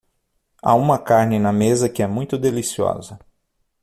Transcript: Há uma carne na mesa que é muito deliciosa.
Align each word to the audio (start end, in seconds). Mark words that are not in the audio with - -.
Há 0.63 0.73
uma 0.73 0.97
carne 0.97 1.37
na 1.37 1.53
mesa 1.53 1.87
que 1.87 2.01
é 2.01 2.07
muito 2.07 2.35
deliciosa. 2.35 3.19